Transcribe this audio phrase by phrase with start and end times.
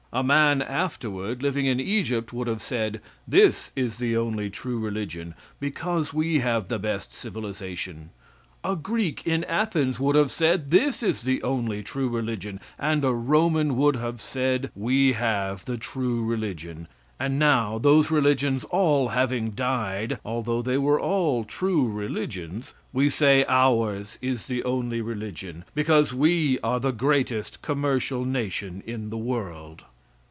[0.13, 5.33] A man afterward living in Egypt would have said, this is the only true religion,
[5.57, 8.09] because we have the best civilization;
[8.61, 13.13] a Greek in Athens would have said this is the only true religion, and a
[13.13, 19.51] Roman would have said we have the true religion, and now those religions all having
[19.51, 26.13] died, although they were all true religions, we say ours is the only religion, because
[26.13, 29.83] we are the greatest commercial nation in the world.